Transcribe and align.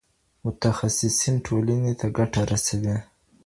متخصصین 0.45 1.35
ټولنې 1.47 1.93
ته 1.99 2.07
ګټه 2.17 2.41
رسوي. 2.51 2.95